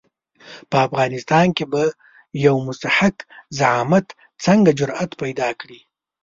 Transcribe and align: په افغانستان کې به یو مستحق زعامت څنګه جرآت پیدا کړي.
په 0.69 0.77
افغانستان 0.87 1.47
کې 1.57 1.65
به 1.71 1.83
یو 2.45 2.55
مستحق 2.67 3.17
زعامت 3.59 4.07
څنګه 4.45 4.69
جرآت 4.79 5.11
پیدا 5.21 5.49
کړي. 5.61 5.79